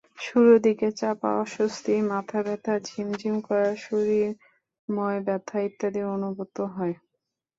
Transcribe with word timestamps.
শুরুর 0.19 0.57
দিকে 0.61 0.87
চাপা 0.99 1.29
অস্বস্তি, 1.43 1.93
মাথাব্যথা, 2.11 2.73
ঝিমঝিম 2.87 3.35
করা, 3.47 3.69
শরীরময় 3.83 5.19
ব্যথা 5.27 5.57
ইত্যাদি 5.67 6.01
অনুভূত 6.15 6.55
হয়। 6.75 6.95